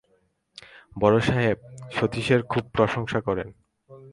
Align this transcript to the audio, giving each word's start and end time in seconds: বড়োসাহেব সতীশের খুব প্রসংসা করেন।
বড়োসাহেব 0.99 1.57
সতীশের 1.91 2.41
খুব 2.43 2.63
প্রসংসা 2.73 3.19
করেন। 3.21 3.49